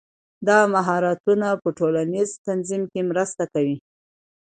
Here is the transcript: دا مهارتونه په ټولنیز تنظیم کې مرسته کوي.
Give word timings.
دا 0.47 0.59
مهارتونه 0.73 1.47
په 1.61 1.69
ټولنیز 1.77 2.29
تنظیم 2.47 2.83
کې 2.91 3.01
مرسته 3.11 3.43
کوي. 3.53 3.77